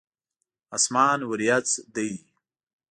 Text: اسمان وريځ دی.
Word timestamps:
اسمان 0.77 1.19
وريځ 1.29 1.67
دی. 1.95 2.11